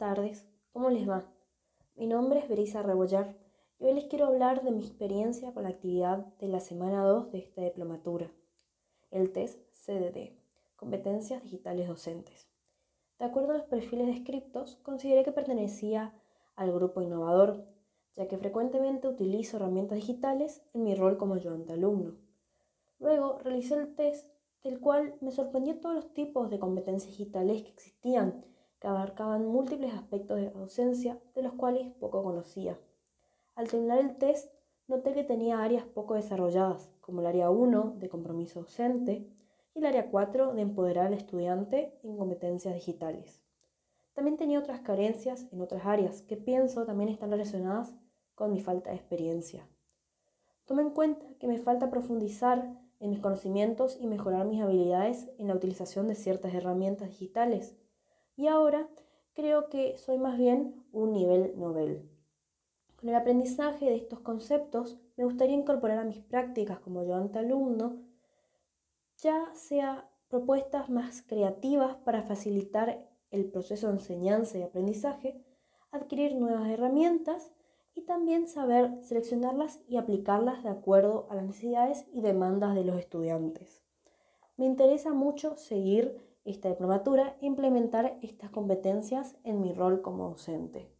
[0.00, 1.24] les va?
[1.96, 3.34] Mi nombre es Berisa Rebollar
[3.80, 7.32] y hoy les quiero hablar de mi experiencia con la actividad de la semana 2
[7.32, 8.30] de esta diplomatura,
[9.10, 10.38] el test CDD,
[10.76, 12.48] Competencias Digitales Docentes.
[13.18, 16.14] De acuerdo a los perfiles descriptos, consideré que pertenecía
[16.54, 17.66] al grupo innovador,
[18.14, 22.14] ya que frecuentemente utilizo herramientas digitales en mi rol como ayudante alumno.
[23.00, 24.30] Luego realicé el test,
[24.62, 28.44] del cual me sorprendió todos los tipos de competencias digitales que existían
[28.80, 32.78] que abarcaban múltiples aspectos de la docencia de los cuales poco conocía.
[33.54, 34.52] Al terminar el test,
[34.86, 39.28] noté que tenía áreas poco desarrolladas, como el área 1 de compromiso docente
[39.74, 43.42] y el área 4 de empoderar al estudiante en competencias digitales.
[44.12, 47.94] También tenía otras carencias en otras áreas que pienso también están relacionadas
[48.34, 49.68] con mi falta de experiencia.
[50.64, 55.48] Tomé en cuenta que me falta profundizar en mis conocimientos y mejorar mis habilidades en
[55.48, 57.76] la utilización de ciertas herramientas digitales
[58.38, 58.88] y ahora
[59.34, 62.08] creo que soy más bien un nivel novel.
[62.94, 68.00] Con el aprendizaje de estos conceptos me gustaría incorporar a mis prácticas como ayudante alumno,
[69.16, 75.44] ya sea propuestas más creativas para facilitar el proceso de enseñanza y aprendizaje,
[75.90, 77.52] adquirir nuevas herramientas
[77.92, 83.00] y también saber seleccionarlas y aplicarlas de acuerdo a las necesidades y demandas de los
[83.00, 83.82] estudiantes.
[84.56, 90.97] Me interesa mucho seguir esta diplomatura implementar estas competencias en mi rol como docente.